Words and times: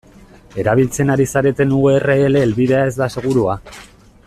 Erabiltzen 0.61 1.11
ari 1.15 1.27
zareten 1.35 1.75
u 1.81 1.83
erre 1.91 2.17
ele 2.31 2.43
helbidea 2.47 2.83
ez 2.93 2.97
da 3.03 3.11
segurua. 3.19 3.61